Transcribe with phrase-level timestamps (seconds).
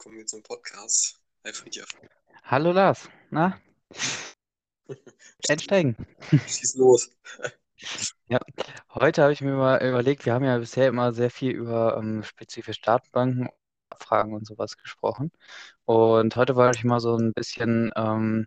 [0.00, 1.20] kommen wir zum Podcast.
[1.44, 1.88] Hi Friedhof.
[2.44, 3.60] Hallo Lars, na?
[5.46, 5.94] Einsteigen.
[6.30, 7.10] Schieß los.
[8.26, 8.38] Ja,
[8.94, 12.22] heute habe ich mir mal überlegt, wir haben ja bisher immer sehr viel über ähm,
[12.22, 13.50] spezifische Datenbanken,
[13.90, 15.32] Abfragen und sowas gesprochen.
[15.84, 18.46] Und heute wollte ich mal so ein bisschen ähm,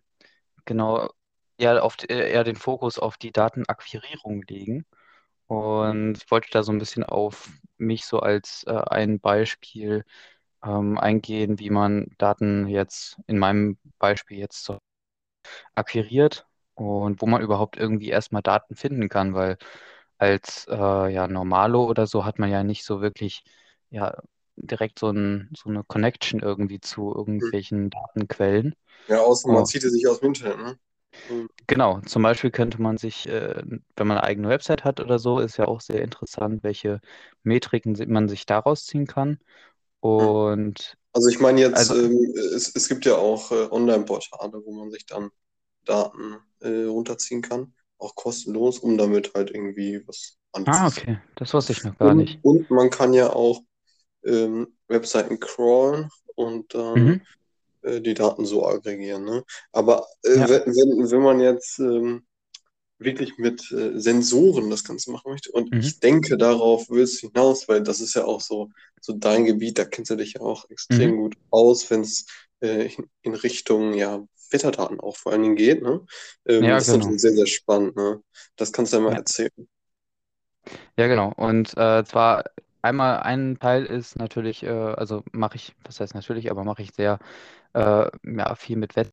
[0.66, 1.12] genau
[1.60, 4.88] eher, auf, eher den Fokus auf die Datenakquirierung legen.
[5.46, 7.48] Und ich wollte da so ein bisschen auf
[7.78, 10.04] mich so als äh, ein Beispiel
[10.64, 14.80] ähm, eingehen, wie man Daten jetzt in meinem Beispiel jetzt so
[15.76, 19.58] akquiriert und wo man überhaupt irgendwie erstmal Daten finden kann, weil
[20.18, 20.76] als äh,
[21.14, 23.44] ja, Normalo oder so hat man ja nicht so wirklich
[23.90, 24.16] ja,
[24.56, 27.52] direkt so, ein, so eine Connection irgendwie zu Hm.
[27.54, 28.76] irgendwelchen Datenquellen.
[29.08, 30.80] Ja, außer man zieht es sich aus dem Internet, ne?
[31.30, 31.48] Hm.
[31.68, 33.62] genau, zum Beispiel könnte man sich, äh,
[33.96, 37.00] wenn man eine eigene Website hat oder so, ist ja auch sehr interessant, welche
[37.44, 39.40] Metriken man sich daraus ziehen kann.
[40.04, 44.74] Und Also ich meine jetzt, also, ähm, es, es gibt ja auch äh, Online-Portale, wo
[44.74, 45.30] man sich dann
[45.86, 50.88] Daten äh, runterziehen kann, auch kostenlos, um damit halt irgendwie was ah, anzufangen.
[50.88, 52.40] okay, das wusste ich noch gar Und, nicht.
[52.42, 53.62] und man kann ja auch
[54.26, 57.26] ähm, Webseiten crawlen und dann Mhm,
[57.84, 59.44] äh, die Daten so aggregieren, ne?
[59.74, 62.26] Aber äh, ja, wenn, wenn wenn man jetzt ähm,
[63.06, 65.52] wirklich mit äh, Sensoren das Ganze machen möchte.
[65.52, 68.70] Und mhm, ich denke, darauf willst du hinaus, weil das ist ja auch so,
[69.02, 72.26] so dein Gebiet, da kennst du dich ja auch mhm, extrem gut aus, wenn es
[72.62, 75.82] äh, in, in Richtung ja, Wetterdaten auch vor allen Dingen geht.
[75.84, 76.06] Ne?
[76.48, 77.00] Ähm, ja, das ist genau.
[77.00, 77.96] natürlich sehr, sehr spannend.
[77.96, 78.22] Ne?
[78.56, 79.18] Das kannst du ja mal Ja.
[79.18, 79.52] erzählen.
[80.98, 81.32] Ja, genau.
[81.36, 82.46] Und äh, zwar
[82.82, 86.94] einmal ein Teil ist natürlich, äh, also mache ich, was heißt natürlich, aber mache ich
[86.94, 87.20] sehr
[87.74, 89.10] äh, ja, viel mit Web.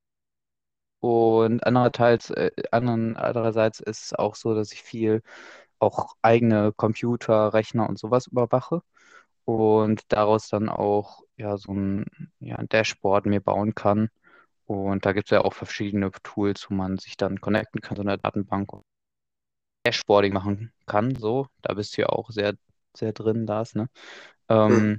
[1.01, 5.23] Und andererseits, äh, anderen, andererseits ist es auch so, dass ich viel
[5.79, 8.83] auch eigene Computer, Rechner und sowas überwache
[9.45, 12.07] und daraus dann auch ja so ein,
[12.41, 14.11] ja, ein Dashboard mir bauen kann.
[14.67, 18.03] Und da gibt es ja auch verschiedene Tools, wo man sich dann connecten kann, so
[18.03, 18.85] eine Datenbank und
[19.85, 21.14] Dashboarding machen kann.
[21.17, 22.55] So, da bist du ja auch sehr,
[22.97, 23.89] sehr drin, Lars, ne?
[24.51, 24.73] Hm.
[24.73, 24.98] Ähm,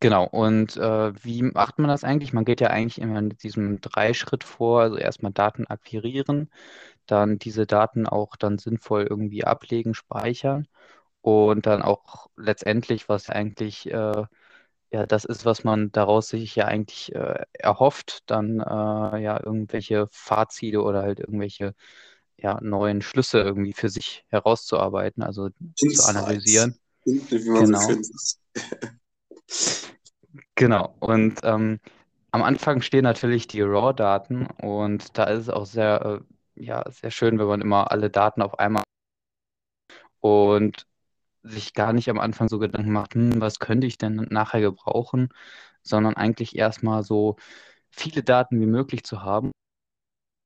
[0.00, 2.32] genau, und äh, wie macht man das eigentlich?
[2.32, 6.50] Man geht ja eigentlich immer in diesem Dreischritt vor, also erstmal Daten akquirieren,
[7.06, 10.68] dann diese Daten auch dann sinnvoll irgendwie ablegen, speichern
[11.22, 14.24] und dann auch letztendlich, was ja eigentlich äh,
[14.92, 18.64] ja das ist, was man daraus sich ja eigentlich äh, erhofft, dann äh,
[19.22, 21.74] ja irgendwelche Fahrziele oder halt irgendwelche
[22.38, 26.78] ja, neuen Schlüsse irgendwie für sich herauszuarbeiten, also zu Insights, analysieren.
[27.04, 27.86] wie man so Genau.
[27.86, 28.38] schön sagt.
[30.54, 30.94] Genau.
[31.00, 31.80] Und ähm,
[32.30, 36.22] am Anfang stehen natürlich die RAW-Daten und da ist es auch sehr,
[36.56, 38.82] äh, ja, sehr schön, wenn man immer alle Daten auf einmal
[40.20, 40.86] und
[41.42, 45.30] sich gar nicht am Anfang so Gedanken macht, hm, was könnte ich denn nachher gebrauchen,
[45.82, 47.36] sondern eigentlich erstmal so
[47.90, 49.52] viele Daten wie möglich zu haben,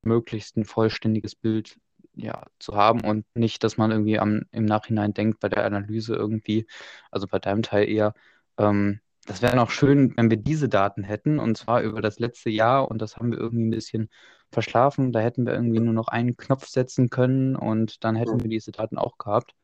[0.02, 1.78] möglichst ein vollständiges Bild
[2.14, 6.14] ja, zu haben und nicht, dass man irgendwie am, im Nachhinein denkt bei der Analyse
[6.14, 6.66] irgendwie,
[7.10, 8.14] also bei deinem Teil eher,
[8.60, 12.50] ähm, das wäre noch schön, wenn wir diese Daten hätten und zwar über das letzte
[12.50, 14.10] Jahr und das haben wir irgendwie ein bisschen
[14.53, 15.12] verschlafen.
[15.12, 18.72] Da hätten wir irgendwie nur noch einen Knopf setzen können und dann hätten wir diese
[18.72, 19.54] Daten auch gehabt.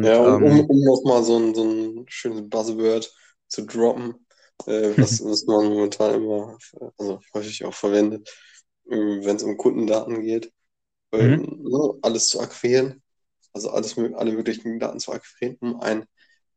[0.00, 3.12] Ja, Und um, um, ähm, um nochmal so ein, so ein schönes Buzzword
[3.48, 4.14] zu droppen,
[4.66, 6.56] äh, was, was man momentan immer,
[6.98, 8.28] also häufig auch verwendet,
[8.90, 10.52] äh, wenn es um Kundendaten geht,
[11.18, 13.02] mhm, ähm, ne, alles zu akquirieren,
[13.52, 16.06] also alles, alle möglichen Daten zu akquirieren, um ein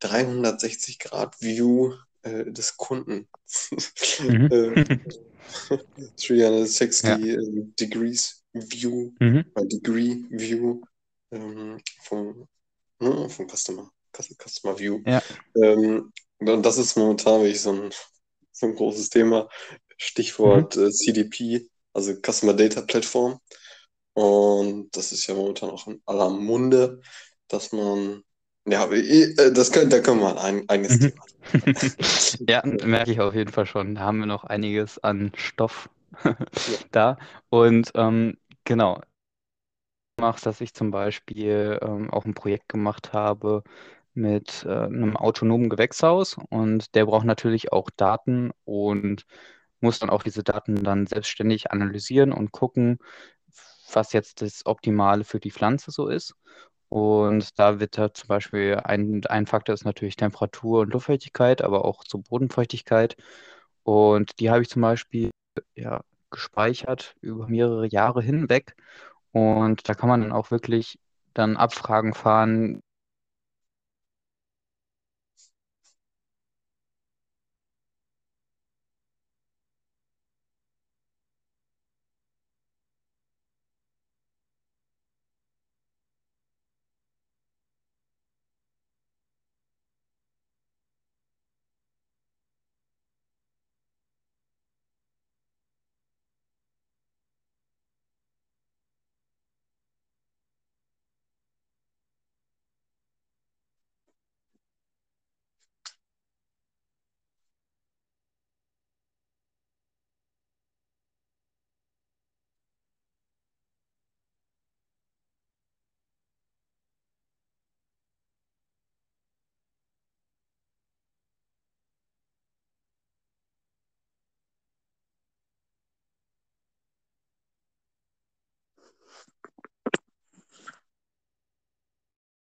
[0.01, 3.29] 360-Grad-View äh, des Kunden,
[4.27, 4.77] mhm, äh,
[7.03, 10.81] ja, 360 ähm, Degrees View, mhm, äh, Degree View
[11.31, 12.47] ähm, vom
[13.01, 15.03] Ne, vom Customer, Cus- Customer View.
[15.05, 15.21] ja,
[15.55, 17.91] Ähm, und das ist momentan wirklich so ein,
[18.53, 19.49] so ein großes Thema.
[20.43, 23.39] mhm, Stichwort äh, CDP, also Customer Data Platform.
[24.13, 27.01] Und das ist ja momentan auch in aller Munde,
[27.47, 28.23] dass man,
[28.67, 31.11] ja, äh, das können, da können wir ein eigenes mhm.
[31.11, 31.25] Thema.
[32.47, 33.95] Ja, merke ich auf jeden Fall schon.
[33.95, 35.89] Da haben wir noch einiges an Stoff
[36.91, 37.17] da.
[37.49, 39.01] Und ähm, genau,
[40.19, 43.63] machst, dass ich zum Beispiel ähm, auch ein Projekt gemacht habe
[44.13, 49.25] mit äh, einem autonomen Gewächshaus und der braucht natürlich auch Daten und
[49.79, 52.99] muss dann auch diese Daten dann selbstständig analysieren und gucken,
[53.93, 56.35] was jetzt das Optimale für die Pflanze so ist.
[56.91, 61.85] Und da wird da zum Beispiel ein, ein Faktor ist natürlich Temperatur und Luftfeuchtigkeit, aber
[61.85, 63.15] auch so Bodenfeuchtigkeit.
[63.83, 65.31] Und die habe ich zum Beispiel
[65.75, 66.01] ja,
[66.31, 68.75] gespeichert über mehrere Jahre hinweg.
[69.31, 70.99] Und da kann man dann auch wirklich
[71.33, 72.81] dann Abfragen fahren,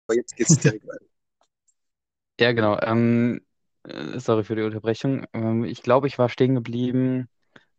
[0.06, 1.04] Aber jetzt geht's direkt weiter.
[2.40, 2.78] Ja, genau.
[2.80, 3.40] Ähm,
[3.84, 5.26] äh, sorry für die Unterbrechung.
[5.32, 7.28] Ähm, ich glaube, ich war stehen geblieben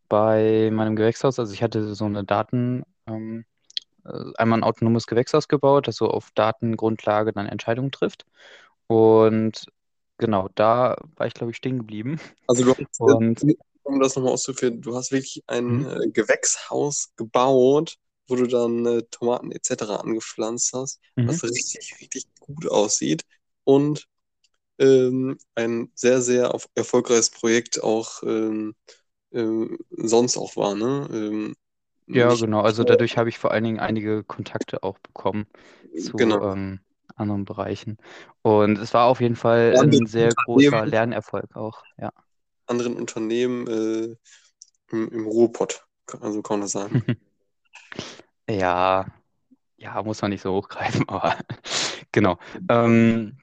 [0.09, 1.39] bei meinem Gewächshaus.
[1.39, 3.45] Also ich hatte so eine Daten, ähm,
[4.05, 8.25] äh, einmal ein autonomes Gewächshaus gebaut, das so auf Datengrundlage dann Entscheidungen trifft.
[8.87, 9.67] Und
[10.17, 12.19] genau, da war ich, glaube ich, stehen geblieben.
[12.47, 16.09] Also du hast, Und äh, um das nochmal auszuführen, du hast wirklich ein hm, äh,
[16.11, 17.97] Gewächshaus gebaut,
[18.27, 19.99] wo du dann äh, Tomaten etc.
[19.99, 21.27] angepflanzt hast, mhm.
[21.27, 23.23] was richtig, richtig gut aussieht
[23.63, 24.07] und
[24.79, 28.75] ähm, ein sehr, sehr auf, erfolgreiches Projekt auch ähm,
[29.31, 31.07] ähm, sonst auch war, ne?
[31.11, 31.55] Ähm,
[32.07, 32.61] Ja, genau.
[32.61, 35.47] Also dadurch habe ich vor allen Dingen einige Kontakte auch bekommen
[35.99, 36.79] zu genau ähm,
[37.15, 37.97] anderen Bereichen.
[38.41, 41.83] Und es war auf jeden Fall anderen ein sehr großer Lernerfolg auch.
[41.99, 42.11] Ja.
[42.67, 44.15] anderen Unternehmen äh,
[44.91, 45.85] im, im Ruhrpott,
[46.21, 47.03] also kann man das sagen.
[48.49, 49.05] Ja,
[49.77, 51.37] ja, muss man nicht so hochgreifen, aber
[52.11, 52.37] genau.
[52.69, 53.37] Ähm,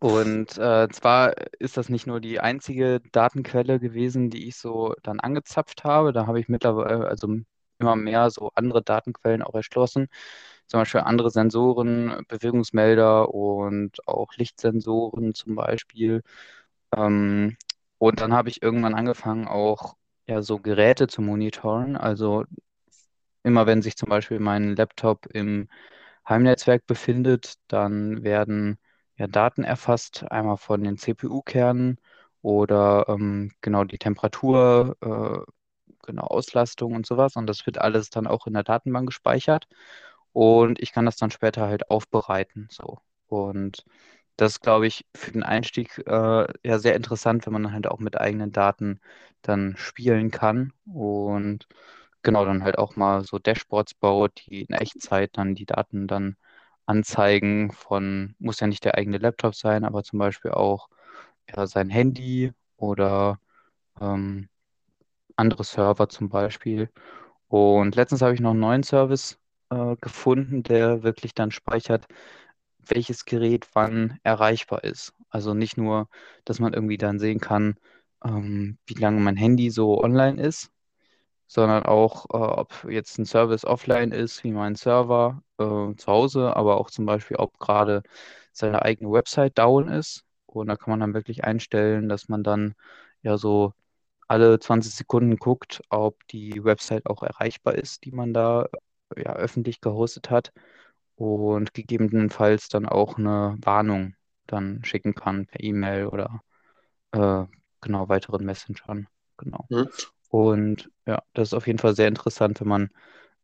[0.00, 5.20] und äh, zwar ist das nicht nur die einzige Datenquelle gewesen, die ich so dann
[5.20, 6.12] angezapft habe.
[6.12, 7.28] Da habe ich mittlerweile also
[7.80, 10.08] immer mehr so andere Datenquellen auch erschlossen.
[10.68, 16.22] Zum Beispiel andere Sensoren, Bewegungsmelder und auch Lichtsensoren zum Beispiel.
[16.96, 17.56] Ähm,
[17.98, 21.96] und dann habe ich irgendwann angefangen, auch ja so Geräte zu monitoren.
[21.96, 22.44] Also
[23.44, 25.68] immer wenn sich zum Beispiel mein Laptop im
[26.28, 28.78] Heimnetzwerk befindet, dann werden
[29.16, 32.00] ja Daten erfasst, einmal von den CPU-Kernen
[32.42, 35.52] oder ähm, genau die Temperatur, äh,
[36.06, 37.36] genau Auslastung und sowas.
[37.36, 39.68] Und das wird alles dann auch in der Datenbank gespeichert.
[40.32, 42.68] Und ich kann das dann später halt aufbereiten.
[42.70, 42.98] So.
[43.28, 43.84] Und
[44.36, 48.20] das glaube ich, für den Einstieg äh, ja sehr interessant, wenn man halt auch mit
[48.20, 49.00] eigenen Daten
[49.42, 50.72] dann spielen kann.
[50.86, 51.68] Und
[52.24, 56.36] genau, dann halt auch mal so Dashboards baut, die in Echtzeit dann die Daten dann
[56.86, 60.88] anzeigen von, muss ja nicht der eigene Laptop sein, aber zum Beispiel auch
[61.50, 63.40] ja, sein Handy oder
[64.00, 64.48] ähm,
[65.36, 66.90] andere Server zum Beispiel.
[67.48, 69.38] Und letztens habe ich noch einen neuen Service
[69.70, 72.06] äh, gefunden, der wirklich dann speichert,
[72.78, 75.14] welches Gerät wann erreichbar ist.
[75.30, 76.08] Also nicht nur,
[76.44, 77.76] dass man irgendwie dann sehen kann,
[78.24, 80.70] ähm, wie lange mein Handy so online ist,
[81.54, 86.56] sondern auch, äh, ob jetzt ein Service offline ist, wie mein Server äh, zu Hause,
[86.56, 88.02] aber auch zum Beispiel, ob gerade
[88.52, 90.24] seine eigene Website down ist.
[90.46, 92.74] Und da kann man dann wirklich einstellen, dass man dann
[93.22, 93.72] ja so
[94.26, 98.66] alle 20 Sekunden guckt, ob die Website auch erreichbar ist, die man da
[99.16, 100.52] ja öffentlich gehostet hat
[101.14, 104.16] und gegebenenfalls dann auch eine Warnung
[104.48, 106.40] dann schicken kann per E-Mail oder
[107.12, 107.44] äh,
[107.80, 109.06] genau weiteren Messengern.
[109.36, 109.68] Genau.
[110.34, 112.90] Und ja, das ist auf jeden Fall sehr interessant, wenn man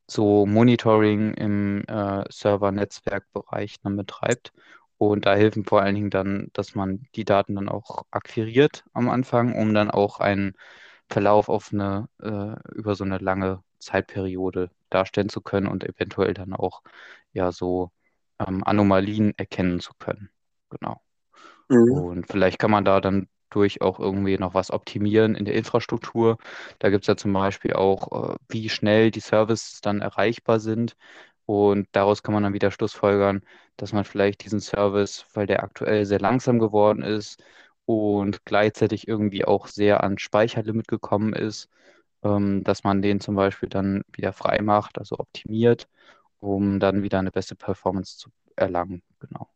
[0.08, 4.52] so Monitoring im äh, Server-Netzwerk-Bereich dann betreibt.
[4.98, 9.08] Und da helfen vor allen Dingen dann, dass man die Daten dann auch akquiriert am
[9.08, 10.54] Anfang, um dann auch einen
[11.08, 16.54] Verlauf auf eine, äh, über so eine lange Zeitperiode darstellen zu können und eventuell dann
[16.54, 16.82] auch
[17.32, 17.92] ja so
[18.40, 20.28] ähm, Anomalien erkennen zu können.
[20.70, 21.00] Genau.
[21.68, 21.92] Mhm.
[21.92, 26.38] Und vielleicht kann man da dann durch auch irgendwie noch was optimieren in der Infrastruktur.
[26.78, 30.96] Da gibt es ja zum Beispiel auch, äh, wie schnell die Services dann erreichbar sind.
[31.46, 33.42] Und daraus kann man dann wieder schlussfolgern,
[33.76, 37.42] dass man vielleicht diesen Service, weil der aktuell sehr langsam geworden ist
[37.86, 41.68] und gleichzeitig irgendwie auch sehr an Speicherlimit gekommen ist,
[42.22, 45.88] ähm, dass man den zum Beispiel dann wieder frei macht, also optimiert,
[46.40, 49.02] um dann wieder eine beste Performance zu erlangen.
[49.20, 49.48] Genau.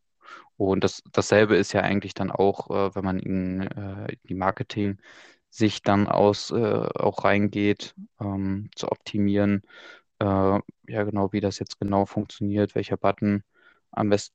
[0.57, 4.35] Und das, dasselbe ist ja eigentlich dann auch, äh, wenn man in, äh, in die
[4.35, 9.62] Marketing-Sicht dann aus, äh, auch reingeht, ähm, zu optimieren,
[10.21, 13.43] äh, ja genau, wie das jetzt genau funktioniert, welcher Button
[13.93, 14.35] am besten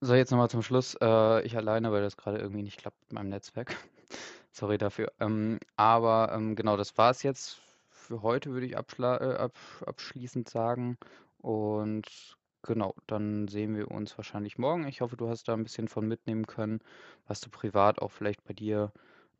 [0.00, 0.96] So, jetzt nochmal zum Schluss.
[1.00, 3.76] Äh, ich alleine, weil das gerade irgendwie nicht klappt mit meinem Netzwerk.
[4.52, 5.12] Sorry dafür.
[5.18, 9.52] Ähm, aber ähm, genau, das war es jetzt für heute, würde ich äh, ab
[9.84, 10.98] abschließend sagen.
[11.38, 14.86] Und genau, dann sehen wir uns wahrscheinlich morgen.
[14.86, 16.80] Ich hoffe, du hast da ein bisschen von mitnehmen können,
[17.26, 18.92] was du privat auch vielleicht bei dir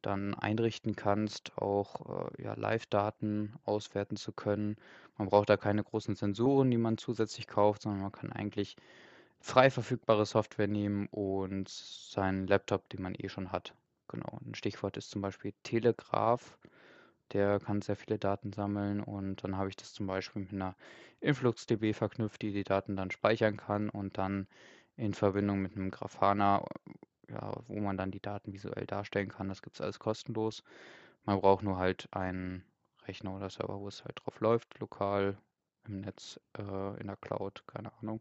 [0.02, 4.76] dann einrichten kannst, auch äh, ja, Live-Daten auswerten zu können.
[5.18, 8.76] Man braucht da keine großen Sensoren, die man zusätzlich kauft, sondern man kann eigentlich
[9.40, 13.74] frei verfügbare Software nehmen und seinen Laptop, den man eh schon hat.
[14.08, 14.38] Genau.
[14.44, 16.58] Ein Stichwort ist zum Beispiel Telegraph.
[17.32, 20.76] Der kann sehr viele Daten sammeln und dann habe ich das zum Beispiel mit einer
[21.20, 24.46] InfluxDB verknüpft, die die Daten dann speichern kann und dann
[24.96, 26.64] in Verbindung mit einem Grafana,
[27.28, 29.48] ja, wo man dann die Daten visuell darstellen kann.
[29.48, 30.62] Das gibt es alles kostenlos.
[31.24, 32.64] Man braucht nur halt einen
[33.06, 35.36] Rechner oder Server, wo es halt drauf läuft, lokal
[35.86, 38.20] im Netz, äh, in der Cloud, keine Ahnung.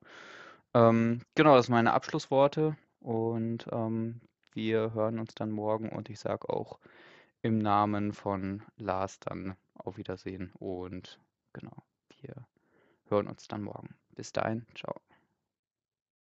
[0.73, 4.21] Ähm, genau, das sind meine Abschlussworte und ähm,
[4.53, 6.79] wir hören uns dann morgen und ich sage auch
[7.41, 11.19] im Namen von Lars dann auf Wiedersehen und
[11.53, 11.83] genau,
[12.21, 12.47] wir
[13.09, 13.95] hören uns dann morgen.
[14.15, 15.06] Bis dahin, ciao.